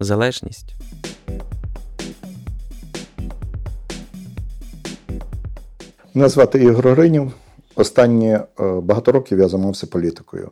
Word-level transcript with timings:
залежність. 0.00 0.74
Мене 6.14 6.28
звати 6.28 6.58
Ігор 6.58 6.88
Гринів. 6.88 7.32
Останні 7.74 8.30
е, 8.30 8.44
багато 8.60 9.12
років 9.12 9.38
я 9.38 9.48
займався 9.48 9.86
політикою. 9.86 10.50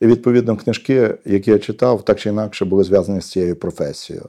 І 0.00 0.06
відповідно 0.06 0.56
книжки, 0.56 1.14
які 1.24 1.50
я 1.50 1.58
читав, 1.58 2.04
так 2.04 2.20
чи 2.20 2.28
інакше 2.28 2.64
були 2.64 2.84
зв'язані 2.84 3.20
з 3.20 3.30
цією 3.30 3.56
професією. 3.56 4.28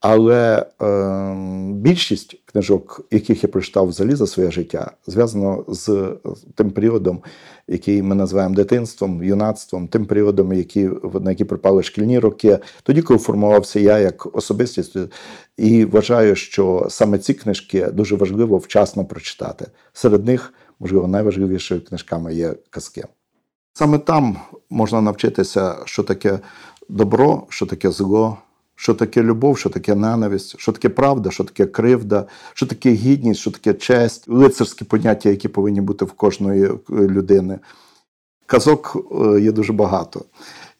Але 0.00 0.66
е, 0.82 1.34
більшість 1.72 2.36
книжок, 2.44 3.06
яких 3.10 3.42
я 3.42 3.48
прочитав 3.48 3.86
взагалі 3.88 4.14
за 4.14 4.26
своє 4.26 4.50
життя, 4.50 4.90
зв'язано 5.06 5.64
з 5.68 6.16
тим 6.54 6.70
періодом, 6.70 7.22
який 7.68 8.02
ми 8.02 8.14
називаємо 8.14 8.54
дитинством, 8.54 9.24
юнацтвом, 9.24 9.88
тим 9.88 10.06
періодом, 10.06 10.52
які, 10.52 10.90
на 11.20 11.30
які 11.30 11.44
припали 11.44 11.82
шкільні 11.82 12.18
роки, 12.18 12.58
тоді, 12.82 13.02
коли 13.02 13.18
формувався 13.18 13.80
я 13.80 13.98
як 13.98 14.36
особистість, 14.36 14.96
і 15.56 15.84
вважаю, 15.84 16.36
що 16.36 16.86
саме 16.90 17.18
ці 17.18 17.34
книжки 17.34 17.86
дуже 17.86 18.16
важливо 18.16 18.58
вчасно 18.58 19.04
прочитати. 19.04 19.66
Серед 19.92 20.26
них, 20.26 20.54
можливо, 20.80 21.08
найважливішими 21.08 21.80
книжками 21.80 22.34
є 22.34 22.54
казки. 22.70 23.04
Саме 23.72 23.98
там 23.98 24.36
можна 24.70 25.00
навчитися, 25.00 25.76
що 25.84 26.02
таке 26.02 26.38
добро, 26.88 27.46
що 27.48 27.66
таке 27.66 27.90
зло 27.90 28.38
що 28.76 28.94
таке 28.94 29.22
любов, 29.22 29.58
що 29.58 29.70
таке 29.70 29.94
ненависть, 29.94 30.58
що 30.58 30.72
таке 30.72 30.88
правда, 30.88 31.30
що 31.30 31.44
таке 31.44 31.66
кривда, 31.66 32.26
що 32.54 32.66
таке 32.66 32.90
гідність, 32.90 33.40
що 33.40 33.50
таке 33.50 33.74
честь, 33.74 34.28
лицарські 34.28 34.84
поняття, 34.84 35.28
які 35.28 35.48
повинні 35.48 35.80
бути 35.80 36.04
в 36.04 36.12
кожної 36.12 36.64
е, 36.64 36.72
людини. 36.90 37.58
Казок 38.46 38.96
е, 38.96 39.40
є 39.40 39.52
дуже 39.52 39.72
багато. 39.72 40.24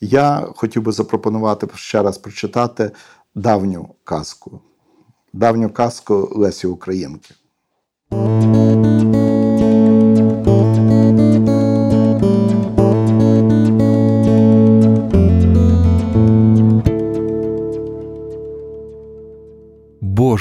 Я 0.00 0.48
хотів 0.56 0.82
би 0.82 0.92
запропонувати 0.92 1.66
ще 1.74 2.02
раз 2.02 2.18
прочитати 2.18 2.90
давню 3.34 3.88
казку, 4.04 4.60
давню 5.32 5.70
казку 5.70 6.28
Лесі 6.32 6.66
Українки. 6.66 7.34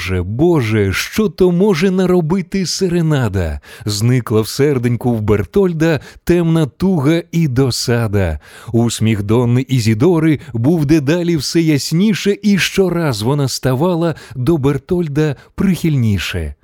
Боже, 0.06 0.22
Боже, 0.22 0.92
що 0.92 1.28
то 1.28 1.52
може 1.52 1.90
наробити 1.90 2.66
серенада? 2.66 3.60
Зникла 3.84 4.40
в 4.40 4.48
серденьку 4.48 5.12
в 5.12 5.20
Бертольда 5.20 6.00
темна 6.24 6.66
туга 6.66 7.22
і 7.32 7.48
досада. 7.48 8.38
Усміх 8.72 9.22
Донни 9.22 9.66
Ізідори 9.68 10.40
був 10.52 10.86
дедалі 10.86 11.36
все 11.36 11.60
ясніше, 11.60 12.36
і 12.42 12.58
щораз 12.58 13.22
вона 13.22 13.48
ставала 13.48 14.14
до 14.36 14.56
Бертольда 14.56 15.36
прихильніше. 15.54 16.54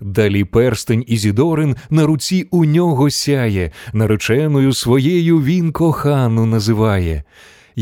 Далі 0.00 0.44
перстень 0.44 1.04
Ізідорин 1.06 1.76
на 1.90 2.06
руці 2.06 2.48
у 2.50 2.64
нього 2.64 3.10
сяє, 3.10 3.70
нареченою 3.92 4.72
своєю 4.72 5.42
він 5.42 5.72
кохану 5.72 6.46
називає. 6.46 7.24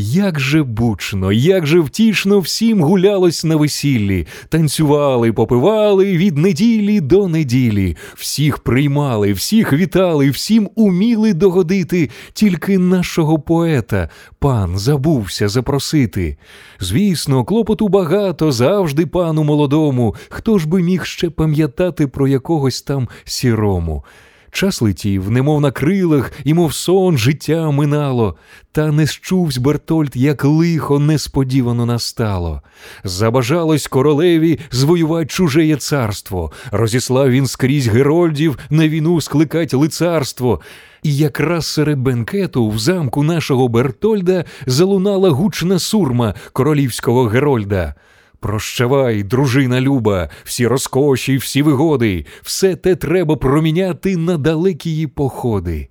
Як 0.01 0.39
же 0.39 0.63
бучно, 0.63 1.31
як 1.31 1.65
же 1.65 1.79
втішно 1.79 2.39
всім 2.39 2.81
гулялось 2.81 3.43
на 3.43 3.55
весіллі, 3.55 4.27
танцювали, 4.49 5.33
попивали 5.33 6.17
від 6.17 6.37
неділі 6.37 7.01
до 7.01 7.27
неділі, 7.27 7.97
всіх 8.15 8.59
приймали, 8.59 9.33
всіх 9.33 9.73
вітали, 9.73 10.29
всім 10.29 10.69
уміли 10.75 11.33
догодити, 11.33 12.09
тільки 12.33 12.77
нашого 12.77 13.39
поета 13.39 14.09
пан 14.39 14.77
забувся 14.77 15.47
запросити. 15.47 16.37
Звісно, 16.79 17.43
клопоту 17.43 17.87
багато 17.87 18.51
завжди 18.51 19.05
пану 19.05 19.43
молодому. 19.43 20.15
Хто 20.29 20.57
ж 20.57 20.67
би 20.67 20.81
міг 20.81 21.05
ще 21.05 21.29
пам'ятати 21.29 22.07
про 22.07 22.27
якогось 22.27 22.81
там 22.81 23.07
сірому? 23.23 24.03
Час 24.51 24.81
летів, 24.81 25.31
немов 25.31 25.61
на 25.61 25.71
крилах, 25.71 26.31
і 26.43 26.53
мов 26.53 26.73
сон 26.73 27.17
життя 27.17 27.71
минало, 27.71 28.35
та 28.71 28.91
не 28.91 29.07
щувсь 29.07 29.57
Бертольд, 29.57 30.11
як 30.15 30.45
лихо 30.45 30.99
несподівано 30.99 31.85
настало. 31.85 32.61
Забажалось 33.03 33.87
королеві 33.87 34.59
звоювати 34.71 35.25
чужеє 35.25 35.75
царство, 35.75 36.51
розіслав 36.71 37.29
він 37.29 37.47
скрізь 37.47 37.87
герольдів 37.87 38.57
на 38.69 38.87
війну 38.87 39.21
скликать 39.21 39.73
лицарство. 39.73 40.61
І 41.03 41.17
якраз 41.17 41.65
серед 41.65 41.99
бенкету 41.99 42.69
в 42.69 42.79
замку 42.79 43.23
нашого 43.23 43.67
Бертольда 43.67 44.45
залунала 44.65 45.29
гучна 45.29 45.79
сурма 45.79 46.33
королівського 46.53 47.25
Герольда. 47.25 47.95
Прощавай, 48.39 49.23
дружина 49.23 49.81
люба, 49.81 50.29
всі 50.43 50.67
розкоші, 50.67 51.37
всі 51.37 51.61
вигоди, 51.61 52.25
все 52.41 52.75
те 52.75 52.95
треба 52.95 53.35
проміняти 53.35 54.17
на 54.17 54.37
далекі 54.37 55.07
походи. 55.07 55.89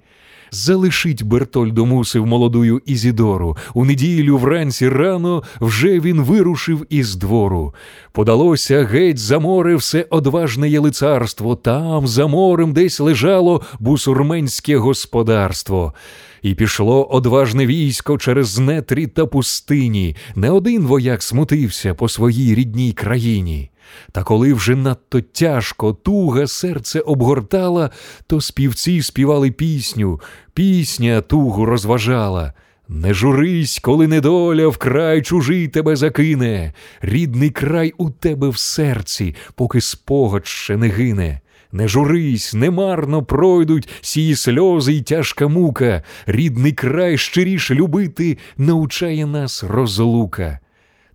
Залишить 0.51 1.23
Бертольдо 1.23 1.87
мусив 1.87 2.27
молодую 2.27 2.83
Ізідору. 2.87 3.57
У 3.75 3.85
неділю 3.85 4.39
вранці 4.39 4.89
рано 4.89 5.43
вже 5.61 6.01
він 6.01 6.23
вирушив 6.23 6.87
із 6.91 7.17
двору. 7.17 7.75
Подалося 8.13 8.85
геть 8.85 9.19
за 9.19 9.39
море 9.39 9.77
все 9.77 10.07
одважне 10.11 10.71
єлицарство. 10.71 11.57
Там, 11.57 12.07
за 12.07 12.27
морем, 12.27 12.73
десь 12.73 13.01
лежало 13.01 13.63
бусурменське 13.79 14.77
господарство. 14.77 15.95
І 16.43 16.55
пішло 16.55 17.05
одважне 17.05 17.67
військо 17.67 18.19
через 18.19 18.59
нетрі 18.59 19.07
та 19.07 19.27
пустині. 19.27 20.17
Не 20.35 20.51
один 20.51 20.83
вояк 20.83 21.23
смутився 21.23 21.95
по 21.95 22.09
своїй 22.09 22.55
рідній 22.55 22.93
країні. 22.93 23.71
Та 24.13 24.23
коли 24.23 24.53
вже 24.53 24.77
надто 24.77 25.21
тяжко 25.21 25.93
туга 25.93 26.47
серце 26.47 27.01
обгортала, 27.01 27.91
то 28.27 28.41
співці 28.41 29.03
співали 29.03 29.51
пісню, 29.51 30.21
пісня 30.55 31.21
тугу 31.21 31.65
розважала. 31.65 32.53
Не 32.89 33.15
журись, 33.15 33.79
коли 33.79 34.07
недоля 34.07 34.69
в 34.69 34.77
край 34.77 35.23
чужий 35.23 35.69
тебе 35.69 35.97
закине, 35.97 36.73
рідний 37.01 37.51
край 37.51 37.93
у 37.99 38.11
тебе 38.11 38.49
в 38.49 38.59
серці, 38.59 39.35
поки 39.55 39.81
спогад 39.81 40.47
ще 40.47 40.77
не 40.77 40.89
гине. 40.89 41.41
Не 41.73 41.89
журись, 41.89 42.55
немарно 42.55 43.25
пройдуть 43.25 43.89
сії 44.01 44.37
сльози 44.37 44.93
й 44.93 45.03
тяжка 45.03 45.49
мука, 45.49 46.03
рідний 46.27 46.73
край 46.73 47.19
щиріше 47.19 47.75
любити 47.75 48.39
научає 48.57 49.27
нас 49.27 49.65
розлука. 49.65 50.59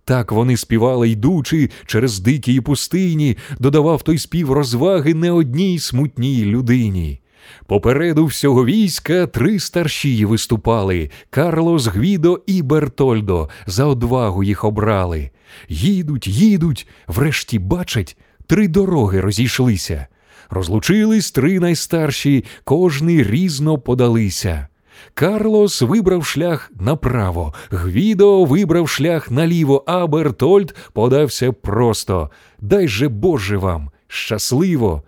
Так 0.04 0.32
вони 0.32 0.56
співали, 0.56 1.08
йдучи 1.08 1.70
через 1.86 2.20
дикі 2.20 2.60
пустині, 2.60 3.36
додавав 3.58 4.02
той 4.02 4.18
спів 4.18 4.52
розваги 4.52 5.14
не 5.14 5.30
одній 5.32 5.78
смутній 5.78 6.44
людині. 6.44 7.20
Попереду 7.66 8.26
всього 8.26 8.64
війська 8.64 9.26
три 9.26 9.58
старшії 9.58 10.24
виступали 10.24 11.10
Карлос, 11.30 11.86
Гвідо 11.86 12.42
і 12.46 12.62
Бертольдо 12.62 13.48
за 13.66 13.84
одвагу 13.84 14.42
їх 14.42 14.64
обрали. 14.64 15.30
Їдуть, 15.68 16.26
їдуть, 16.26 16.88
врешті 17.06 17.58
бачать, 17.58 18.16
три 18.46 18.68
дороги 18.68 19.20
розійшлися. 19.20 20.06
Розлучились 20.50 21.30
три 21.30 21.60
найстарші, 21.60 22.44
кожний 22.64 23.22
різно 23.22 23.78
подалися. 23.78 24.68
Карлос 25.14 25.82
вибрав 25.82 26.26
шлях 26.26 26.72
направо, 26.80 27.54
Гвідо 27.70 28.44
вибрав 28.44 28.88
шлях 28.88 29.30
наліво, 29.30 29.84
а 29.86 30.06
Бертольд 30.06 30.74
подався 30.92 31.52
просто. 31.52 32.30
Дай 32.60 32.88
же 32.88 33.08
Боже 33.08 33.56
вам, 33.56 33.90
щасливо! 34.08 35.02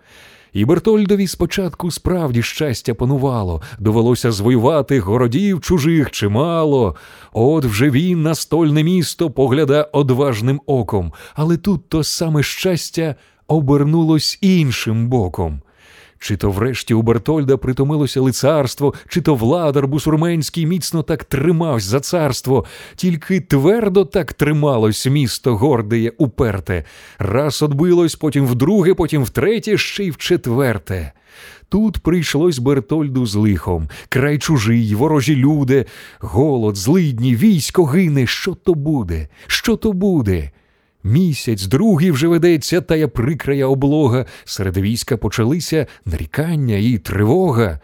І 0.53 0.65
Бертольдові 0.65 1.27
спочатку 1.27 1.91
справді 1.91 2.43
щастя 2.43 2.93
панувало, 2.93 3.61
довелося 3.79 4.31
звоювати 4.31 4.99
городів 4.99 5.61
чужих 5.61 6.11
чимало. 6.11 6.95
От 7.33 7.65
вже 7.65 7.89
він 7.89 8.21
на 8.21 8.35
стольне 8.35 8.83
місто 8.83 9.29
погляда 9.29 9.83
одважним 9.83 10.61
оком, 10.65 11.13
але 11.35 11.57
тут 11.57 11.89
то 11.89 12.03
саме 12.03 12.43
щастя 12.43 13.15
обернулось 13.47 14.37
іншим 14.41 15.07
боком. 15.07 15.61
Чи 16.19 16.37
то 16.37 16.51
врешті 16.51 16.93
у 16.93 17.01
Бертольда 17.01 17.57
притомилося 17.57 18.21
лицарство, 18.21 18.93
чи 19.07 19.21
то 19.21 19.35
владар 19.35 19.87
бусурменський 19.87 20.65
міцно 20.65 21.03
так 21.03 21.23
тримавсь 21.23 21.83
за 21.83 21.99
царство, 21.99 22.65
тільки 22.95 23.41
твердо 23.41 24.05
так 24.05 24.33
трималось 24.33 25.07
місто 25.07 25.57
гордеє 25.57 26.13
уперте. 26.17 26.83
Раз 27.19 27.63
отбилось, 27.63 28.15
потім 28.15 28.45
вдруге, 28.45 28.93
потім 28.93 29.23
втретє, 29.23 29.77
ще 29.77 30.03
й 30.03 30.11
в 30.11 30.17
четверте. 30.17 31.11
Тут 31.69 31.99
прийшлось 31.99 32.59
Бертольду 32.59 33.25
з 33.25 33.35
лихом, 33.35 33.89
край 34.09 34.37
чужий, 34.37 34.95
ворожі 34.95 35.35
люди, 35.35 35.85
голод, 36.19 36.75
злидні, 36.75 37.35
військо 37.35 37.85
гине. 37.85 38.27
Що 38.27 38.53
то 38.53 38.73
буде? 38.73 39.27
Що 39.47 39.75
то 39.75 39.93
буде? 39.93 40.51
Місяць, 41.07 41.65
другий 41.65 42.11
вже 42.11 42.27
ведеться 42.27 42.81
тая 42.81 43.07
прикрая 43.07 43.65
облога. 43.65 44.25
Серед 44.45 44.77
війська 44.77 45.17
почалися 45.17 45.87
нарікання 46.05 46.75
і 46.75 46.97
тривога. 46.97 47.79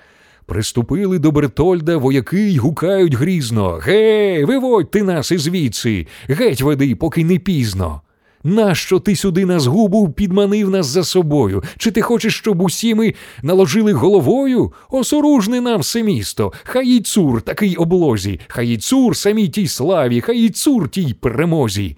Приступили 0.45 1.19
до 1.19 1.31
Бертольда 1.31 1.97
вояки 1.97 2.41
й 2.41 2.57
гукають 2.57 3.13
грізно 3.13 3.79
Гей, 3.83 4.45
виводь 4.45 4.91
ти 4.91 5.03
нас 5.03 5.31
ізвідси, 5.31 6.07
геть 6.27 6.61
веди, 6.61 6.95
поки 6.95 7.23
не 7.25 7.39
пізно. 7.39 8.01
Нащо 8.43 8.99
ти 8.99 9.15
сюди 9.15 9.45
нас 9.45 9.65
губу 9.65 10.09
підманив 10.09 10.69
нас 10.69 10.85
за 10.85 11.03
собою? 11.03 11.63
Чи 11.77 11.91
ти 11.91 12.01
хочеш, 12.01 12.37
щоб 12.37 12.61
усі 12.61 12.95
ми 12.95 13.13
наложили 13.43 13.93
головою? 13.93 14.73
Осоружне 14.89 15.61
нам 15.61 15.79
все 15.79 16.03
місто, 16.03 16.53
хай 16.63 16.87
і 16.87 16.99
цур 16.99 17.41
такий 17.41 17.75
облозі, 17.75 18.39
хай 18.47 18.69
і 18.69 18.77
цур 18.77 19.17
самій 19.17 19.47
тій 19.47 19.67
славі, 19.67 20.21
хай 20.21 20.39
і 20.39 20.49
цур 20.49 20.89
тій 20.89 21.13
перемозі. 21.13 21.97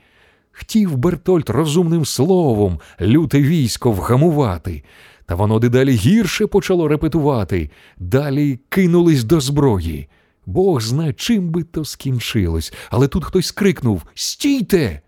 Хтів 0.58 0.98
Бертольд 0.98 1.50
розумним 1.50 2.06
словом 2.06 2.80
люте 3.02 3.42
військо 3.42 3.92
вгамувати, 3.92 4.84
та 5.26 5.36
воно 5.36 5.60
дедалі 5.60 5.92
гірше 5.92 6.48
почало 6.48 6.88
репетувати, 6.88 7.70
далі 7.98 8.60
кинулись 8.70 9.24
до 9.24 9.42
зброї. 9.42 10.08
Бог 10.46 10.82
зна, 10.82 11.14
чим 11.14 11.50
би 11.50 11.64
то 11.64 11.86
скінчилось, 11.86 12.74
але 12.90 13.08
тут 13.08 13.26
хтось 13.26 13.46
скрикнув 13.46 14.04
Стійте! 14.14 15.02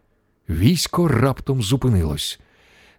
Військо 0.50 1.08
раптом 1.08 1.62
зупинилось. 1.62 2.40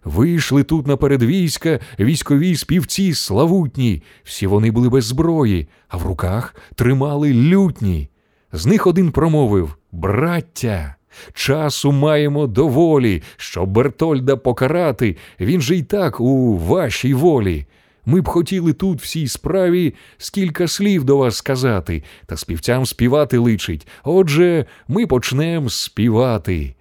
Вийшли 0.03 0.63
тут 0.63 0.87
наперед 0.87 1.23
війська 1.23 1.79
військові 1.99 2.55
співці 2.55 3.13
славутні, 3.13 4.03
всі 4.23 4.47
вони 4.47 4.71
були 4.71 4.89
без 4.89 5.05
зброї, 5.05 5.67
а 5.87 5.97
в 5.97 6.05
руках 6.05 6.55
тримали 6.75 7.33
лютні. 7.33 8.09
З 8.51 8.65
них 8.65 8.87
один 8.87 9.11
промовив 9.11 9.77
Браття, 9.91 10.95
часу 11.33 11.91
маємо 11.91 12.47
доволі, 12.47 13.21
щоб 13.37 13.69
Бертольда 13.69 14.35
покарати, 14.35 15.17
він 15.39 15.61
же 15.61 15.75
й 15.75 15.83
так 15.83 16.19
у 16.19 16.57
вашій 16.57 17.13
волі. 17.13 17.65
Ми 18.05 18.21
б 18.21 18.27
хотіли 18.27 18.73
тут 18.73 19.01
всій 19.01 19.27
справі 19.27 19.93
скільки 20.17 20.67
слів 20.67 21.03
до 21.03 21.17
вас 21.17 21.35
сказати, 21.35 22.03
та 22.25 22.37
співцям 22.37 22.85
співати 22.85 23.37
личить. 23.37 23.87
Отже, 24.03 24.65
ми 24.87 25.07
почнемо 25.07 25.69
співати. 25.69 26.75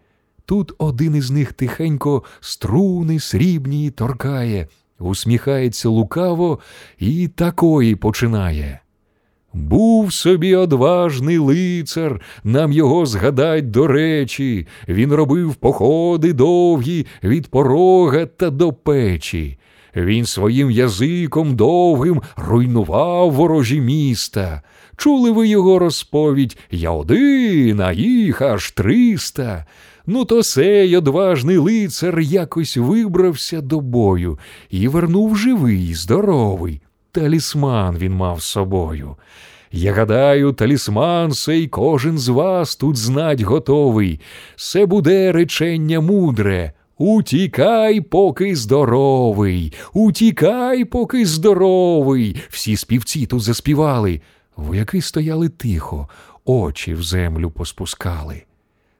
Тут 0.47 0.73
один 0.79 1.15
із 1.15 1.31
них 1.31 1.53
тихенько 1.53 2.23
струни 2.41 3.21
срібні 3.21 3.91
торкає, 3.91 4.69
усміхається 4.99 5.89
лукаво 5.89 6.59
і 6.99 7.29
такої 7.29 7.97
починає. 7.97 8.81
Був 9.59 10.13
собі 10.13 10.55
одважний 10.55 11.39
лицар, 11.39 12.21
нам 12.45 12.73
його 12.73 13.07
згадать 13.07 13.71
до 13.71 13.87
речі, 13.87 14.67
він 14.89 15.13
робив 15.13 15.55
походи 15.55 16.33
довгі 16.33 17.07
від 17.23 17.47
порога 17.47 18.27
та 18.27 18.51
до 18.51 18.73
печі. 18.73 19.59
Він 19.97 20.27
своїм 20.27 20.71
язиком 20.71 21.57
довгим 21.57 22.23
руйнував 22.37 23.31
ворожі 23.31 23.81
міста. 23.81 24.63
Чули 24.97 25.31
ви 25.31 25.49
його 25.49 25.79
розповідь 25.79 26.59
Я 26.71 26.91
один, 26.91 27.81
а 27.81 27.93
їх 27.93 28.43
аж 28.43 28.71
триста. 28.71 29.67
Ну, 30.07 30.25
то 30.25 30.43
сей 30.43 30.97
одважний 30.97 31.57
лицар 31.57 32.21
якось 32.21 32.77
вибрався 32.77 33.61
до 33.61 33.81
бою 33.81 34.39
і 34.71 34.89
вернув 34.89 35.37
живий, 35.37 35.95
здоровий. 35.95 36.81
Талісман 37.13 37.97
він 37.99 38.13
мав 38.13 38.41
з 38.41 38.45
собою. 38.45 39.17
Я 39.73 39.93
гадаю, 39.93 40.53
талісман 40.53 41.33
сей 41.33 41.67
кожен 41.69 42.19
з 42.19 42.29
вас 42.29 42.77
тут 42.77 42.97
знать 42.97 43.41
готовий. 43.41 44.21
Це 44.57 44.87
буде 44.87 45.33
речення 45.33 46.01
мудре. 46.01 46.73
Утікай, 46.99 48.01
поки 48.01 48.57
здоровий, 48.57 49.73
утікай, 49.93 50.85
поки 50.85 51.27
здоровий. 51.27 52.37
Всі 52.49 52.77
співці 52.77 53.27
тут 53.27 53.41
заспівали. 53.41 54.21
Вояки 54.57 55.03
стояли 55.03 55.49
тихо, 55.49 56.09
очі 56.45 56.95
в 56.95 57.03
землю 57.03 57.51
поспускали. 57.51 58.43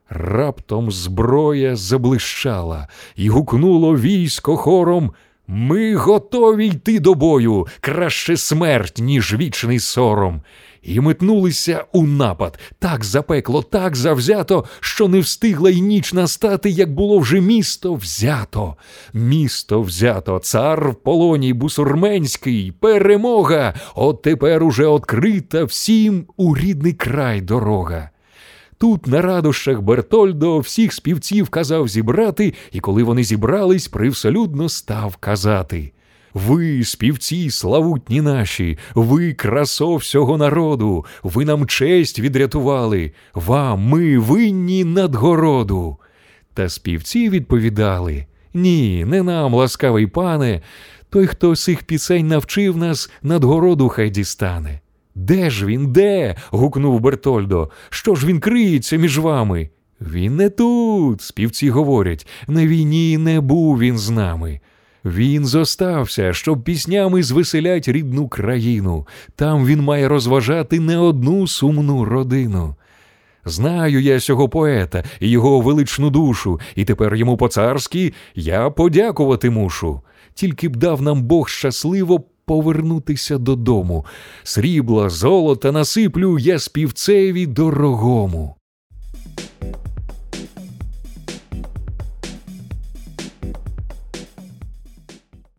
Раптом 0.09 0.91
зброя 0.91 1.75
заблищала 1.75 2.87
і 3.15 3.29
гукнуло 3.29 3.97
військо 3.97 4.57
хором 4.57 5.11
Ми 5.51 5.95
готові 5.95 6.67
йти 6.67 6.99
до 6.99 7.13
бою, 7.13 7.67
краще 7.79 8.37
смерть, 8.37 8.97
ніж 8.99 9.33
вічний 9.33 9.79
сором. 9.79 10.41
І 10.81 10.99
метнулися 10.99 11.85
у 11.93 12.03
напад 12.03 12.59
так 12.79 13.03
запекло, 13.03 13.63
так 13.63 13.95
завзято, 13.95 14.65
що 14.79 15.07
не 15.07 15.19
встигла 15.19 15.69
й 15.69 15.81
ніч 15.81 16.13
настати, 16.13 16.69
як 16.69 16.93
було 16.93 17.19
вже 17.19 17.41
місто 17.41 17.93
взято. 17.93 18.75
Місто 19.13 19.81
взято, 19.81 20.39
цар 20.39 20.89
в 20.89 20.95
полоні 20.95 21.53
бусурменський, 21.53 22.71
перемога. 22.71 23.73
От 23.95 24.21
тепер 24.21 24.63
уже 24.63 24.85
открита 24.85 25.63
всім 25.63 26.25
у 26.37 26.57
рідний 26.57 26.93
край 26.93 27.41
дорога. 27.41 28.09
Тут 28.79 29.07
на 29.07 29.21
радощах 29.21 29.81
Бертольдо 29.81 30.59
всіх 30.59 30.93
співців 30.93 31.49
казав 31.49 31.87
зібрати, 31.87 32.53
і 32.71 32.79
коли 32.79 33.03
вони 33.03 33.23
зібрались, 33.23 33.87
привселюдно 33.87 34.69
став 34.69 35.15
казати. 35.15 35.91
Ви, 36.33 36.83
співці, 36.83 37.51
славутні 37.51 38.21
наші, 38.21 38.77
ви 38.95 39.33
красо 39.33 39.95
всього 39.95 40.37
народу, 40.37 41.05
ви 41.23 41.45
нам 41.45 41.67
честь 41.67 42.19
відрятували, 42.19 43.11
вам 43.33 43.81
ми 43.81 44.17
винні 44.17 44.83
надгороду. 44.83 45.97
Та 46.53 46.69
співці 46.69 47.29
відповідали 47.29 48.25
Ні, 48.53 49.05
не 49.05 49.23
нам, 49.23 49.53
ласкавий 49.53 50.07
пане, 50.07 50.61
той, 51.09 51.27
хто 51.27 51.55
сих 51.55 51.83
пісень 51.83 52.27
навчив 52.27 52.77
нас, 52.77 53.11
надгороду 53.23 53.89
хай 53.89 54.09
дістане. 54.09 54.79
Де 55.19 55.49
ж 55.49 55.65
він, 55.65 55.87
де? 55.91 56.35
гукнув 56.51 56.99
Бертольдо. 56.99 57.69
Що 57.89 58.15
ж 58.15 58.27
він 58.27 58.39
криється 58.39 58.97
між 58.97 59.19
вами? 59.19 59.69
Він 60.01 60.35
не 60.35 60.49
тут, 60.49 61.21
співці 61.21 61.69
говорять, 61.69 62.27
на 62.47 62.67
війні 62.67 63.17
не 63.17 63.41
був 63.41 63.79
він 63.79 63.97
з 63.97 64.09
нами. 64.09 64.59
Він 65.05 65.45
зостався, 65.45 66.33
щоб 66.33 66.63
піснями 66.63 67.23
звеселять 67.23 67.87
рідну 67.87 68.27
країну. 68.27 69.07
Там 69.35 69.65
він 69.65 69.81
має 69.81 70.07
розважати 70.07 70.79
не 70.79 70.97
одну 70.97 71.47
сумну 71.47 72.05
родину. 72.05 72.75
Знаю 73.45 74.01
я 74.01 74.19
сього 74.19 74.49
поета 74.49 75.03
і 75.19 75.29
його 75.29 75.61
величну 75.61 76.09
душу, 76.09 76.59
і 76.75 76.85
тепер 76.85 77.15
йому 77.15 77.37
по 77.37 77.47
царськи 77.47 78.13
я 78.35 78.69
подякувати 78.69 79.49
мушу. 79.49 80.01
Тільки 80.33 80.69
б 80.69 80.75
дав 80.75 81.01
нам 81.01 81.23
Бог 81.23 81.49
щасливо 81.49 82.23
повернутися 82.49 83.37
додому. 83.37 84.05
Срібла, 84.43 85.09
золота 85.09 85.71
насиплю 85.71 86.39
я 86.39 86.59
співцеві 86.59 87.45
дорогому. 87.45 88.55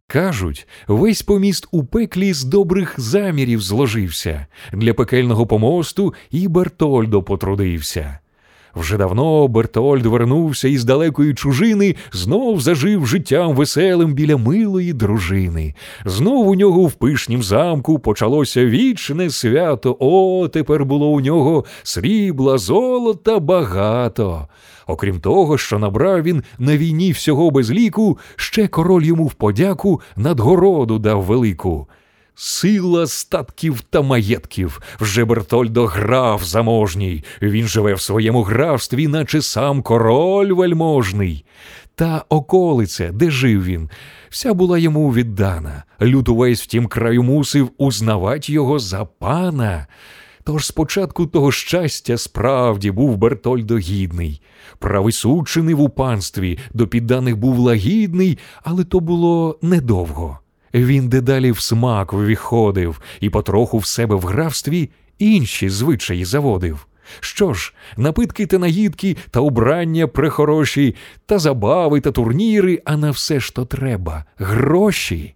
Кажуть, 0.07 0.69
весь 0.89 1.23
поміст 1.23 1.69
у 1.71 1.85
пеклі 1.85 2.33
з 2.33 2.45
добрих 2.45 2.95
замірів 3.01 3.61
зложився. 3.61 4.47
Для 4.73 4.95
пекельного 4.95 5.47
помосту 5.47 6.15
і 6.31 6.49
Бертольдо 6.49 7.23
потрудився. 7.23 8.19
Вже 8.75 8.97
давно 8.97 9.49
Бертольд 9.49 10.07
вернувся 10.07 10.69
із 10.69 10.85
далекої 10.85 11.35
чужини, 11.35 11.97
знов 12.13 12.61
зажив 12.61 13.07
життям 13.07 13.55
веселим 13.55 14.15
біля 14.15 14.37
милої 14.37 14.93
дружини. 14.93 15.75
Знов 16.05 16.49
у 16.49 16.55
нього 16.55 16.87
в 16.87 16.93
пишнім 16.93 17.43
замку 17.43 17.99
почалося 17.99 18.67
вічне 18.67 19.31
свято. 19.31 19.97
О, 20.01 20.49
тепер 20.49 20.85
було 20.85 21.09
у 21.09 21.21
нього 21.21 21.65
срібла, 21.83 22.59
золота 22.59 23.39
багато. 23.41 24.49
Окрім 24.87 25.21
того, 25.21 25.59
що 25.59 25.79
набрав 25.79 26.23
він 26.23 26.43
на 26.59 26.77
війні 26.77 27.13
всього 27.13 27.51
без 27.51 27.71
ліку, 27.71 28.19
ще 28.37 28.69
король 28.69 29.03
йому 29.03 29.27
в 29.27 29.35
подяку 29.35 30.01
надгороду 30.17 30.99
дав 30.99 31.23
велику. 31.23 31.87
Сила 32.43 33.07
статків 33.07 33.81
та 33.91 34.03
маєтків 34.03 34.81
вже 35.01 35.25
Бертольдо 35.25 35.87
граф 35.87 36.45
заможній. 36.45 37.25
Він 37.43 37.67
живе 37.67 37.95
в 37.95 38.01
своєму 38.01 38.43
графстві, 38.43 39.09
наче 39.09 39.43
сам 39.43 39.83
король 39.83 40.53
вельможний. 40.53 41.45
та 41.95 42.25
околиця, 42.29 43.13
де 43.13 43.31
жив 43.31 43.65
він, 43.65 43.91
вся 44.29 44.55
була 44.55 44.79
йому 44.79 45.15
віддана. 45.15 45.85
Люд 46.03 46.29
увесь 46.29 46.63
в 46.63 46.67
тім 46.67 46.87
краю 46.87 47.23
мусив 47.23 47.71
узнавати 47.79 48.53
його 48.53 48.79
за 48.79 49.05
пана. 49.05 49.87
Тож 50.45 50.67
спочатку 50.67 51.27
того 51.27 51.53
щастя 51.53 52.19
справді 52.19 52.91
був 52.91 53.17
Бертольдо 53.17 53.79
гідний. 53.79 54.43
Правий 54.79 55.13
суд 55.13 55.49
чинив 55.49 55.81
у 55.81 55.89
панстві, 55.89 56.59
до 56.75 56.89
підданих 56.89 57.37
був 57.37 57.59
лагідний, 57.59 58.39
але 58.63 58.85
то 58.85 59.01
було 59.01 59.59
недовго. 59.63 60.39
Він 60.75 61.09
дедалі 61.09 61.53
в 61.53 61.61
смак 61.61 62.13
виходив 62.13 63.01
і 63.21 63.31
потроху 63.31 63.79
в 63.79 63.87
себе 63.87 64.15
в 64.15 64.23
графстві 64.23 64.91
інші 65.19 65.69
звичаї 65.69 66.25
заводив. 66.25 66.87
Що 67.21 67.55
ж, 67.55 67.75
напитки 67.97 68.47
та 68.47 68.59
наїдки 68.59 69.17
та 69.31 69.41
убрання 69.41 70.07
прихороші, 70.07 70.95
та 71.27 71.39
забави 71.39 72.01
та 72.01 72.11
турніри, 72.11 72.83
а 72.85 72.97
на 72.97 73.11
все 73.11 73.41
то 73.41 73.65
треба 73.65 74.25
гроші. 74.39 75.35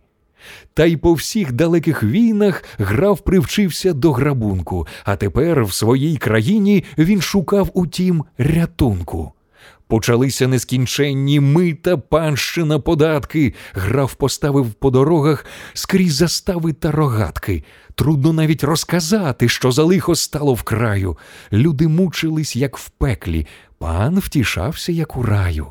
Та 0.75 0.85
й 0.85 0.97
по 0.97 1.13
всіх 1.13 1.53
далеких 1.53 2.03
війнах 2.03 2.65
граф 2.79 3.21
привчився 3.21 3.93
до 3.93 4.13
грабунку, 4.13 4.87
а 5.05 5.17
тепер 5.17 5.65
в 5.65 5.73
своїй 5.73 6.17
країні 6.17 6.85
він 6.99 7.21
шукав 7.21 7.71
утім 7.75 8.25
рятунку. 8.39 9.34
Почалися 9.89 10.49
нескінченні 10.49 11.41
мита, 11.41 11.97
панщина, 11.97 12.79
податки. 12.79 13.55
Граф 13.73 14.15
поставив 14.15 14.73
по 14.73 14.91
дорогах 14.91 15.47
скрізь 15.73 16.15
застави 16.15 16.73
та 16.73 16.91
рогатки. 16.91 17.65
Трудно 17.95 18.33
навіть 18.33 18.65
розказати, 18.65 19.49
що 19.49 19.73
за 19.73 19.83
лихо 19.83 20.15
стало 20.15 20.55
в 20.55 20.63
краю. 20.63 21.19
Люди 21.53 21.89
мучились, 21.89 22.57
як 22.57 22.79
в 22.79 22.89
пеклі, 22.89 23.47
пан 23.79 24.19
втішався, 24.19 24.93
як 24.93 25.17
у 25.17 25.23
раю. 25.23 25.67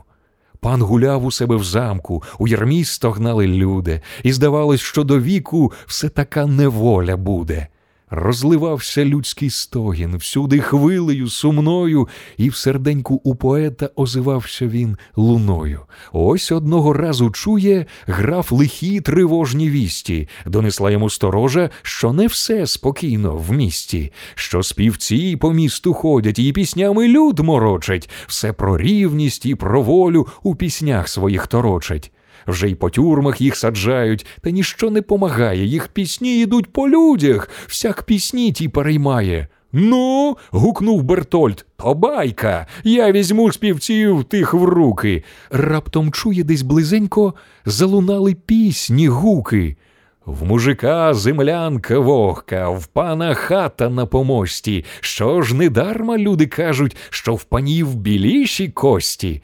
Пан 0.59 0.81
гуляв 0.81 1.25
у 1.25 1.31
себе 1.31 1.55
в 1.55 1.63
замку, 1.63 2.23
у 2.39 2.47
ярмі 2.47 2.83
стогнали 2.83 3.47
люди, 3.47 4.01
і 4.23 4.33
здавалось, 4.33 4.81
що 4.81 5.03
до 5.03 5.19
віку 5.19 5.71
все 5.85 6.09
така 6.09 6.45
неволя 6.45 7.17
буде. 7.17 7.67
Розливався 8.15 9.05
людський 9.05 9.49
стогін, 9.49 10.17
всюди 10.17 10.59
хвилею 10.59 11.29
сумною, 11.29 12.07
і 12.37 12.49
в 12.49 12.55
серденьку 12.55 13.21
у 13.23 13.35
поета 13.35 13.89
озивався 13.95 14.67
він 14.67 14.97
луною. 15.15 15.79
Ось 16.11 16.51
одного 16.51 16.93
разу 16.93 17.31
чує, 17.31 17.85
граф 18.07 18.51
лихі 18.51 19.01
тривожні 19.01 19.69
вісті, 19.69 20.29
донесла 20.45 20.91
йому 20.91 21.09
сторожа, 21.09 21.69
що 21.81 22.13
не 22.13 22.27
все 22.27 22.67
спокійно 22.67 23.35
в 23.37 23.51
місті, 23.51 24.11
що 24.35 24.63
співці 24.63 25.35
по 25.35 25.53
місту 25.53 25.93
ходять 25.93 26.39
і 26.39 26.53
піснями 26.53 27.07
люд 27.07 27.39
морочать, 27.39 28.09
все 28.27 28.53
про 28.53 28.77
рівність 28.77 29.45
і 29.45 29.55
про 29.55 29.81
волю 29.81 30.27
у 30.43 30.55
піснях 30.55 31.07
своїх 31.07 31.47
торочать 31.47 32.11
вже 32.47 32.69
й 32.69 32.75
по 32.75 32.89
тюрмах 32.89 33.41
їх 33.41 33.55
саджають, 33.55 34.25
та 34.41 34.49
ніщо 34.49 34.89
не 34.89 35.01
помагає. 35.01 35.65
Їх 35.65 35.87
пісні 35.87 36.41
йдуть 36.41 36.73
по 36.73 36.89
людях, 36.89 37.49
всяк 37.67 38.03
пісні 38.03 38.51
ті 38.51 38.67
переймає. 38.67 39.47
Ну, 39.75 40.37
гукнув 40.51 41.03
Бертольд, 41.03 41.65
то 41.77 41.93
байка. 41.93 42.67
Я 42.83 43.11
візьму 43.11 43.51
співців 43.51 44.23
тих 44.23 44.53
в 44.53 44.63
руки. 44.63 45.23
Раптом 45.51 46.11
чує 46.11 46.43
десь 46.43 46.61
близенько 46.61 47.33
залунали 47.65 48.33
пісні, 48.33 49.07
гуки. 49.07 49.77
В 50.25 50.43
мужика 50.43 51.13
землянка 51.13 51.99
вогка, 51.99 52.69
в 52.69 52.87
пана 52.87 53.33
хата 53.33 53.89
на 53.89 54.05
помості. 54.05 54.85
Що 54.99 55.41
ж 55.41 55.55
недарма 55.55 56.17
люди 56.17 56.47
кажуть, 56.47 56.97
що 57.09 57.35
в 57.35 57.43
панів 57.43 57.95
біліші 57.95 58.69
кості. 58.69 59.41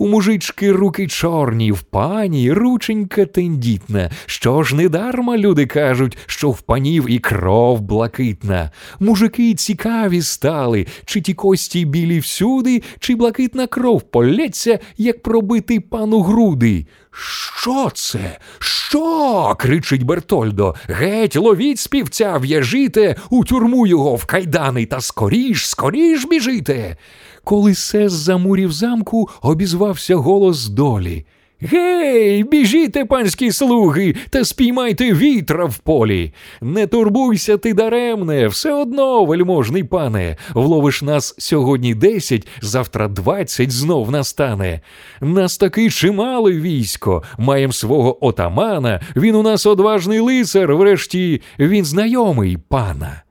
У 0.00 0.06
мужички 0.06 0.72
руки 0.72 1.06
чорні, 1.06 1.72
в 1.72 1.82
пані 1.82 2.52
рученька 2.52 3.26
тендітна. 3.26 4.10
Що 4.26 4.62
ж 4.62 4.76
недарма 4.76 5.38
люди 5.38 5.66
кажуть, 5.66 6.18
що 6.26 6.50
в 6.50 6.60
панів 6.60 7.10
і 7.10 7.18
кров 7.18 7.80
блакитна. 7.80 8.70
Мужики 9.00 9.54
цікаві 9.54 10.22
стали, 10.22 10.86
чи 11.04 11.20
ті 11.20 11.34
кості 11.34 11.84
білі 11.84 12.18
всюди, 12.18 12.82
чи 12.98 13.14
блакитна 13.14 13.66
кров 13.66 14.02
полється, 14.02 14.78
як 14.96 15.22
пробитий 15.22 15.80
пану 15.80 16.20
груди. 16.20 16.86
Що 17.20 17.90
це? 17.94 18.38
Що? 18.58 19.56
кричить 19.58 20.02
Бертольдо. 20.02 20.74
Геть, 20.88 21.36
ловіть 21.36 21.78
співця, 21.78 22.38
в'яжите, 22.38 23.16
у 23.30 23.44
тюрму 23.44 23.86
його 23.86 24.14
в 24.14 24.24
кайдани, 24.24 24.86
та 24.86 25.00
скоріш, 25.00 25.68
скоріш 25.68 26.24
біжите. 26.24 26.96
Коли 27.44 27.74
се 27.74 28.08
замурів 28.08 28.12
за 28.12 28.36
мурів 28.36 28.72
замку 28.72 29.28
обізвався 29.42 30.16
голос 30.16 30.68
долі. 30.68 31.26
Гей, 31.60 32.44
біжіте, 32.44 33.04
панські 33.04 33.52
слуги, 33.52 34.14
та 34.30 34.44
спіймайте 34.44 35.12
вітра 35.14 35.64
в 35.64 35.78
полі. 35.78 36.32
Не 36.60 36.86
турбуйся 36.86 37.56
ти 37.56 37.74
даремне, 37.74 38.48
все 38.48 38.72
одно, 38.72 39.24
вельможний 39.24 39.84
пане, 39.84 40.36
вловиш 40.54 41.02
нас 41.02 41.34
сьогодні 41.38 41.94
десять, 41.94 42.48
завтра 42.62 43.08
двадцять 43.08 43.70
знов 43.70 44.10
настане. 44.10 44.80
Нас 45.20 45.58
таки 45.58 45.90
чимале 45.90 46.52
військо, 46.52 47.22
маєм 47.38 47.72
свого 47.72 48.26
отамана, 48.26 49.00
він 49.16 49.34
у 49.34 49.42
нас 49.42 49.66
одважний 49.66 50.20
лицар, 50.20 50.74
врешті 50.74 51.42
він 51.58 51.84
знайомий 51.84 52.58
пана. 52.68 53.22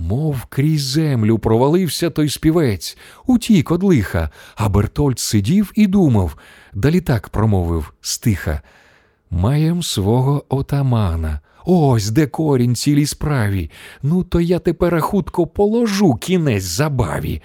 Мов 0.00 0.44
крізь 0.44 0.82
землю 0.82 1.38
провалився 1.38 2.10
той 2.10 2.28
співець, 2.28 2.98
утік 3.26 3.70
од 3.70 3.82
лиха, 3.82 4.30
а 4.56 4.68
Бертольд 4.68 5.18
сидів 5.18 5.72
і 5.74 5.86
думав, 5.86 6.36
далі 6.74 7.00
так 7.00 7.28
промовив 7.28 7.92
стиха. 8.00 8.60
Маєм 9.30 9.82
свого 9.82 10.44
отамана. 10.48 11.40
Ось 11.64 12.10
де 12.10 12.26
корінь 12.26 12.76
цілій 12.76 13.06
справі. 13.06 13.70
Ну, 14.02 14.24
то 14.24 14.40
я 14.40 14.58
тепер 14.58 15.00
хутко 15.00 15.46
положу 15.46 16.14
кінець 16.14 16.64
забаві. 16.64 17.42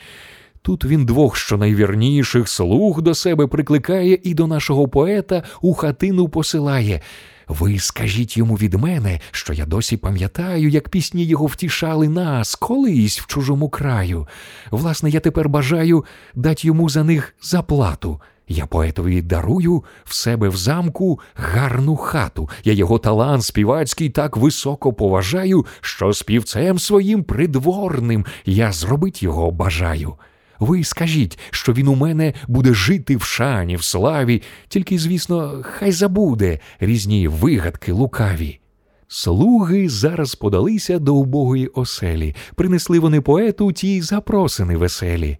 Тут 0.61 0.85
він 0.85 1.05
двох 1.05 1.37
що 1.37 1.57
найвірніших 1.57 2.49
слуг 2.49 3.01
до 3.01 3.15
себе 3.15 3.47
прикликає 3.47 4.19
і 4.23 4.33
до 4.33 4.47
нашого 4.47 4.87
поета 4.87 5.43
у 5.61 5.73
хатину 5.73 6.29
посилає. 6.29 7.01
Ви 7.47 7.79
скажіть 7.79 8.37
йому 8.37 8.55
від 8.55 8.73
мене, 8.73 9.19
що 9.31 9.53
я 9.53 9.65
досі 9.65 9.97
пам'ятаю, 9.97 10.69
як 10.69 10.89
пісні 10.89 11.25
його 11.25 11.45
втішали 11.45 12.09
нас 12.09 12.55
колись 12.55 13.19
в 13.19 13.27
чужому 13.27 13.69
краю. 13.69 14.27
Власне, 14.71 15.09
я 15.09 15.19
тепер 15.19 15.49
бажаю 15.49 16.05
дати 16.35 16.67
йому 16.67 16.89
за 16.89 17.03
них 17.03 17.35
заплату. 17.41 18.21
Я 18.47 18.65
поетові 18.65 19.21
дарую 19.21 19.83
в 20.03 20.13
себе 20.13 20.49
в 20.49 20.55
замку 20.57 21.19
гарну 21.35 21.95
хату. 21.95 22.49
Я 22.63 22.73
його 22.73 22.99
талант 22.99 23.43
співацький 23.43 24.09
так 24.09 24.37
високо 24.37 24.93
поважаю, 24.93 25.65
що 25.81 26.13
співцем 26.13 26.79
своїм 26.79 27.23
придворним 27.23 28.25
я 28.45 28.71
зробить 28.71 29.23
його 29.23 29.51
бажаю. 29.51 30.15
Ви 30.63 30.83
скажіть, 30.83 31.39
що 31.51 31.73
він 31.73 31.87
у 31.87 31.95
мене 31.95 32.33
буде 32.47 32.73
жити 32.73 33.15
в 33.15 33.23
шані, 33.23 33.75
в 33.75 33.83
славі, 33.83 34.41
тільки, 34.67 34.99
звісно, 34.99 35.61
хай 35.63 35.91
забуде 35.91 36.59
різні 36.79 37.27
вигадки 37.27 37.91
лукаві. 37.91 38.59
Слуги 39.07 39.89
зараз 39.89 40.35
подалися 40.35 40.99
до 40.99 41.15
убогої 41.15 41.67
оселі, 41.67 42.35
принесли 42.55 42.99
вони 42.99 43.21
поету 43.21 43.71
ті 43.71 44.01
запросини 44.01 44.77
веселі. 44.77 45.37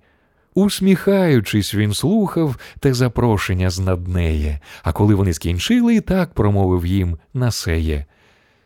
Усміхаючись, 0.56 1.76
він 1.76 1.94
слухав 1.94 2.56
те 2.80 2.94
запрошення 2.94 3.70
з 3.70 3.80
наднеє, 3.80 4.60
а 4.84 4.92
коли 4.92 5.16
вони 5.16 5.34
скінчили, 5.34 6.02
так 6.02 6.34
промовив 6.34 6.86
їм 6.86 7.18
насеє. 7.34 8.06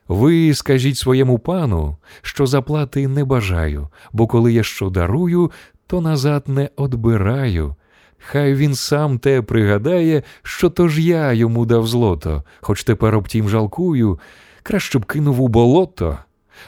Ви 0.07 0.53
скажіть 0.53 0.97
своєму 0.97 1.39
пану, 1.39 1.97
що 2.21 2.45
заплати 2.45 3.07
не 3.07 3.25
бажаю, 3.25 3.89
бо 4.13 4.27
коли 4.27 4.53
я 4.53 4.63
що 4.63 4.89
дарую, 4.89 5.51
то 5.87 6.01
назад 6.01 6.43
не 6.47 6.69
одбираю. 6.75 7.75
Хай 8.17 8.53
він 8.53 8.75
сам 8.75 9.19
те 9.19 9.41
пригадає, 9.41 10.23
що 10.43 10.69
то 10.69 10.87
ж 10.87 11.01
я 11.01 11.33
йому 11.33 11.65
дав 11.65 11.87
злото, 11.87 12.43
хоч 12.61 12.83
тепер 12.83 13.15
обтім 13.15 13.49
жалкую, 13.49 14.19
краще 14.63 14.99
б 14.99 15.05
кинув 15.05 15.41
у 15.41 15.47
болото. 15.47 16.17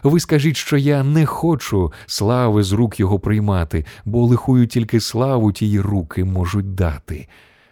Ви 0.03 0.19
скажіть, 0.19 0.57
що 0.57 0.77
я 0.77 1.03
не 1.03 1.25
хочу 1.25 1.93
слави 2.05 2.63
з 2.63 2.71
рук 2.71 2.99
його 2.99 3.19
приймати, 3.19 3.85
бо 4.05 4.25
лихую 4.25 4.67
тільки 4.67 4.99
славу 4.99 5.51
тії 5.51 5.79
руки 5.79 6.23
можуть 6.23 6.75
дати. 6.75 7.27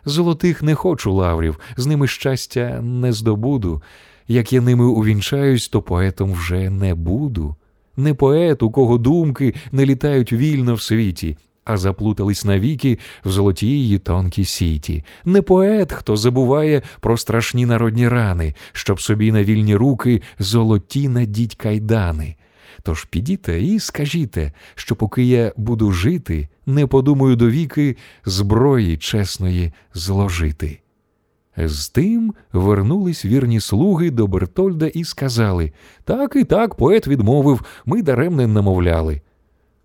Золотих 0.06 0.63
не 0.63 0.75
хочу 0.75 1.13
лаврів, 1.13 1.60
з 1.77 1.86
ними 1.86 2.08
щастя 2.08 2.82
не 2.82 3.13
здобуду. 3.13 3.82
Як 4.27 4.54
я 4.54 4.62
ними 4.62 4.86
увінчаюсь, 4.86 5.68
то 5.68 5.82
поетом 5.82 6.34
вже 6.34 6.70
не 6.70 6.96
буду 6.96 7.56
не 7.98 8.13
поет, 8.13 8.63
у 8.63 8.72
кого 8.72 8.98
думки 8.98 9.54
не 9.72 9.86
літають 9.86 10.34
вільно 10.34 10.75
в 10.75 10.82
світі, 10.82 11.38
а 11.66 11.77
заплутались 11.77 12.46
навіки 12.46 13.00
в 13.25 13.30
золотій 13.30 13.68
її 13.68 14.00
тонкій 14.00 14.46
сіті, 14.46 15.04
не 15.25 15.42
поет, 15.42 15.92
хто 15.92 16.18
забуває 16.18 16.82
про 17.00 17.18
страшні 17.18 17.66
народні 17.66 18.08
рани, 18.08 18.56
щоб 18.72 19.01
собі 19.01 19.32
на 19.32 19.44
вільні 19.44 19.75
руки 19.75 20.22
золоті 20.39 21.10
надіть 21.10 21.56
кайдани. 21.56 22.36
Тож 22.84 23.06
підіте 23.06 23.62
і 23.62 23.80
скажіте, 23.80 24.54
що 24.75 24.96
поки 24.96 25.24
я 25.24 25.54
буду 25.58 25.92
жити, 25.92 26.48
не 26.66 26.88
подумаю 26.88 27.36
до 27.36 27.50
віки 27.50 27.98
зброї 28.25 28.98
чесної 28.98 29.74
зложити. 29.94 30.80
З 31.58 31.90
тим 31.90 32.34
вернулись 32.54 33.26
вірні 33.26 33.60
слуги 33.60 34.12
до 34.12 34.28
Бертольда 34.28 34.88
і 34.88 35.04
сказали 35.04 35.72
так 36.04 36.36
і 36.36 36.44
так, 36.44 36.76
поет 36.76 37.08
відмовив, 37.08 37.64
ми 37.86 38.02
даремне 38.02 38.48
намовляли. 38.48 39.22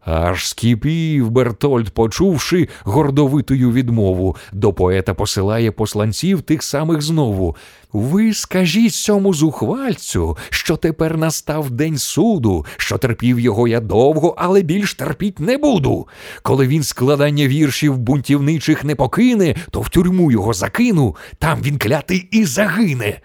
Аж 0.04 0.48
скіпів 0.48 1.30
Бертольд, 1.30 1.90
почувши 1.90 2.68
гордовитою 2.84 3.72
відмову, 3.72 4.36
до 4.52 4.72
поета 4.72 5.14
посилає 5.14 5.70
посланців 5.70 6.42
тих 6.42 6.62
самих 6.62 7.02
знову. 7.02 7.56
Ви 7.92 8.34
скажіть 8.34 8.94
цьому 8.94 9.34
зухвальцю, 9.34 10.36
що 10.50 10.76
тепер 10.76 11.18
настав 11.18 11.70
день 11.70 11.98
суду, 11.98 12.66
що 12.76 12.98
терпів 12.98 13.40
його 13.40 13.68
я 13.68 13.80
довго, 13.80 14.34
але 14.38 14.62
більш 14.62 14.94
терпіть 14.94 15.40
не 15.40 15.58
буду. 15.58 16.06
Коли 16.42 16.66
він 16.66 16.82
складання 16.82 17.48
віршів 17.48 17.98
бунтівничих 17.98 18.84
не 18.84 18.94
покине, 18.94 19.54
то 19.70 19.80
в 19.80 19.88
тюрму 19.88 20.32
його 20.32 20.52
закину, 20.52 21.16
там 21.38 21.62
він 21.62 21.78
клятий 21.78 22.28
і 22.30 22.44
загине. 22.44 23.20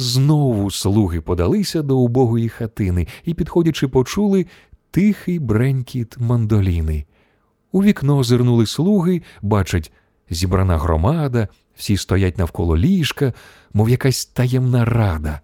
Знову 0.00 0.70
слуги 0.70 1.20
подалися 1.20 1.82
до 1.82 1.98
убогої 1.98 2.48
хатини 2.48 3.06
і, 3.24 3.34
підходячи, 3.34 3.88
почули 3.88 4.46
тихий 4.90 5.38
бренькіт 5.38 6.18
мандоліни. 6.18 7.04
У 7.72 7.82
вікно 7.82 8.24
зирнули 8.24 8.66
слуги, 8.66 9.22
бачать, 9.42 9.92
зібрана 10.30 10.78
громада, 10.78 11.48
всі 11.76 11.96
стоять 11.96 12.38
навколо 12.38 12.76
ліжка, 12.76 13.32
мов 13.72 13.90
якась 13.90 14.26
таємна 14.26 14.84
рада. 14.84 15.40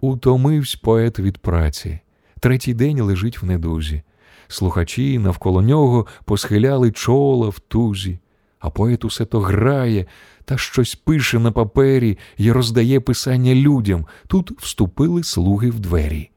Утомився 0.00 0.78
поет 0.82 1.18
від 1.18 1.38
праці. 1.38 2.00
Третій 2.40 2.74
день 2.74 3.00
лежить 3.00 3.42
в 3.42 3.46
недузі. 3.46 4.02
Слухачі 4.48 5.18
навколо 5.18 5.62
нього 5.62 6.06
посхиляли 6.24 6.90
чола 6.90 7.48
в 7.48 7.58
тузі, 7.58 8.18
а 8.58 8.70
поет 8.70 9.04
усе 9.04 9.24
то 9.24 9.40
грає 9.40 10.06
та 10.44 10.58
щось 10.58 10.94
пише 10.94 11.38
на 11.38 11.52
папері 11.52 12.18
і 12.36 12.52
роздає 12.52 13.00
писання 13.00 13.54
людям. 13.54 14.06
Тут 14.26 14.60
вступили 14.60 15.22
слуги 15.22 15.70
в 15.70 15.80
двері. 15.80 16.30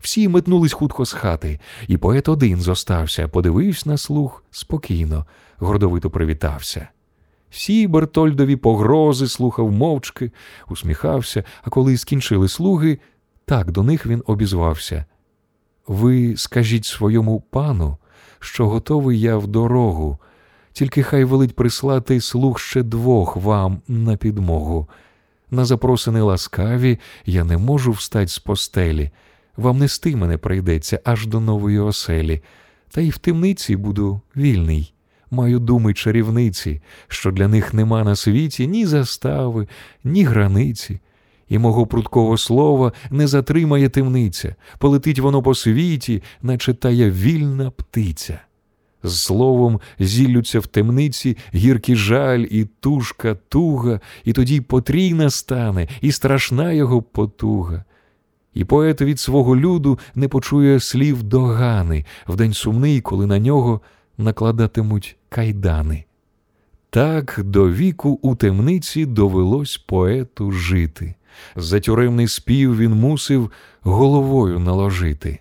Всі 0.00 0.28
метнулись 0.28 0.72
хутко 0.72 1.04
з 1.04 1.12
хати, 1.12 1.60
і 1.88 1.96
поет 1.96 2.28
один 2.28 2.60
зостався, 2.60 3.28
подивився 3.28 3.90
на 3.90 3.96
слух 3.96 4.44
спокійно, 4.50 5.26
гордовито 5.58 6.10
привітався. 6.10 6.88
Всі 7.50 7.86
Бертольдові 7.86 8.56
погрози 8.56 9.28
слухав 9.28 9.72
мовчки, 9.72 10.32
усміхався, 10.68 11.44
а 11.62 11.70
коли 11.70 11.96
скінчили 11.96 12.48
слуги, 12.48 12.98
так 13.44 13.70
до 13.70 13.82
них 13.82 14.06
він 14.06 14.22
обізвався. 14.26 15.04
Ви 15.86 16.36
скажіть 16.36 16.84
своєму 16.84 17.40
пану, 17.40 17.96
що 18.38 18.68
готовий 18.68 19.20
я 19.20 19.36
в 19.36 19.46
дорогу, 19.46 20.18
тільки 20.72 21.02
хай 21.02 21.24
велить 21.24 21.56
прислати 21.56 22.20
слух 22.20 22.60
ще 22.60 22.82
двох 22.82 23.36
вам 23.36 23.82
на 23.88 24.16
підмогу. 24.16 24.88
На 25.50 25.64
запросини 25.64 26.20
ласкаві 26.20 26.98
я 27.26 27.44
не 27.44 27.58
можу 27.58 27.92
встать 27.92 28.30
з 28.30 28.38
постелі. 28.38 29.10
Вам 29.56 29.78
нести 29.78 30.16
мене 30.16 30.38
прийдеться 30.38 31.00
аж 31.04 31.26
до 31.26 31.40
нової 31.40 31.78
оселі, 31.78 32.42
та 32.90 33.00
й 33.00 33.10
в 33.10 33.18
темниці 33.18 33.76
буду 33.76 34.20
вільний. 34.36 34.94
Маю 35.30 35.58
думи 35.58 35.94
чарівниці, 35.94 36.82
що 37.08 37.30
для 37.30 37.48
них 37.48 37.74
нема 37.74 38.04
на 38.04 38.16
світі 38.16 38.66
ні 38.66 38.86
застави, 38.86 39.68
ні 40.04 40.24
границі, 40.24 41.00
і 41.48 41.58
мого 41.58 41.86
прудкого 41.86 42.38
слова 42.38 42.92
не 43.10 43.26
затримає 43.26 43.88
темниця, 43.88 44.54
полетить 44.78 45.18
воно 45.18 45.42
по 45.42 45.54
світі, 45.54 46.22
наче 46.42 46.74
тая 46.74 47.10
вільна 47.10 47.70
птиця. 47.70 48.40
З 49.02 49.22
словом 49.22 49.80
зіллються 49.98 50.60
в 50.60 50.66
темниці 50.66 51.36
гіркий 51.54 51.96
жаль 51.96 52.46
і 52.50 52.64
тушка 52.80 53.34
туга, 53.34 54.00
і 54.24 54.32
тоді 54.32 54.60
потрійна 54.60 55.30
стане, 55.30 55.88
і 56.00 56.12
страшна 56.12 56.72
його 56.72 57.02
потуга. 57.02 57.84
І 58.54 58.64
поет 58.64 59.00
від 59.00 59.20
свого 59.20 59.56
люду 59.56 59.98
не 60.14 60.28
почує 60.28 60.80
слів 60.80 61.22
догани 61.22 62.04
в 62.28 62.36
день 62.36 62.52
сумний, 62.52 63.00
коли 63.00 63.26
на 63.26 63.38
нього 63.38 63.80
накладатимуть 64.18 65.16
кайдани. 65.28 66.04
Так 66.90 67.40
до 67.44 67.70
віку 67.70 68.18
у 68.22 68.34
темниці 68.34 69.06
довелось 69.06 69.76
поету 69.76 70.52
жити. 70.52 71.14
За 71.56 71.80
тюремний 71.80 72.28
спів 72.28 72.76
він 72.76 72.92
мусив 72.92 73.50
головою 73.80 74.58
наложити. 74.58 75.40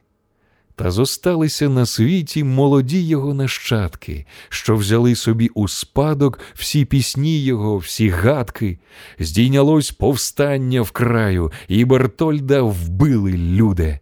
Та 0.80 0.92
зосталися 0.92 1.70
на 1.70 1.86
світі 1.86 2.44
молоді 2.44 3.08
його 3.08 3.34
нащадки, 3.34 4.26
що 4.50 4.76
взяли 4.76 5.16
собі 5.16 5.48
у 5.48 5.68
спадок 5.68 6.40
всі 6.54 6.86
пісні 6.86 7.44
його, 7.44 7.78
всі 7.78 8.10
гадки. 8.10 8.80
Здійнялось 9.20 9.92
повстання 9.92 10.82
в 10.82 10.92
краю, 10.92 11.52
і 11.68 11.86
Бертольда 11.86 12.62
вбили 12.62 13.32
люди, 13.32 14.00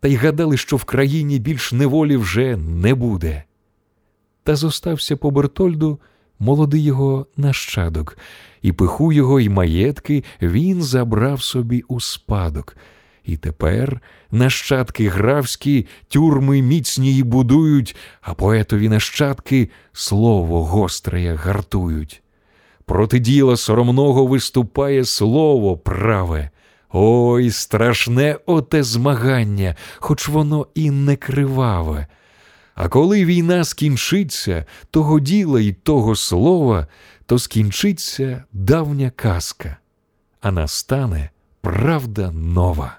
та 0.00 0.08
й 0.08 0.16
гадали, 0.16 0.56
що 0.56 0.76
в 0.76 0.84
країні 0.84 1.38
більш 1.38 1.72
неволі 1.72 2.16
вже 2.16 2.56
не 2.56 2.94
буде. 2.94 3.44
Та 4.42 4.56
зостався 4.56 5.16
по 5.16 5.30
Бертольду 5.30 6.00
молодий 6.38 6.82
його 6.82 7.26
нащадок, 7.36 8.18
і 8.62 8.72
пиху 8.72 9.12
його, 9.12 9.40
й 9.40 9.48
маєтки 9.48 10.24
він 10.42 10.82
забрав 10.82 11.42
собі 11.42 11.84
у 11.88 12.00
спадок. 12.00 12.76
І 13.28 13.36
тепер 13.36 14.00
нащадки 14.30 15.08
графські 15.08 15.86
тюрми 16.08 16.62
міцні 16.62 17.22
будують, 17.22 17.96
а 18.20 18.34
поетові 18.34 18.88
нащадки 18.88 19.70
слово 19.92 20.64
гостре 20.64 21.34
гартують. 21.34 22.22
Проти 22.84 23.18
діла 23.18 23.56
соромного 23.56 24.26
виступає 24.26 25.04
слово 25.04 25.76
праве. 25.76 26.50
Ой, 26.92 27.50
страшне 27.50 28.38
оте 28.46 28.82
змагання, 28.82 29.76
хоч 29.96 30.28
воно 30.28 30.66
і 30.74 30.90
не 30.90 31.16
криваве. 31.16 32.06
А 32.74 32.88
коли 32.88 33.24
війна 33.24 33.64
скінчиться, 33.64 34.64
того 34.90 35.20
діла 35.20 35.60
й 35.60 35.72
того 35.72 36.16
слова, 36.16 36.86
то 37.26 37.38
скінчиться 37.38 38.44
давня 38.52 39.10
казка, 39.10 39.76
а 40.40 40.50
настане 40.50 41.30
правда 41.60 42.30
нова. 42.32 42.98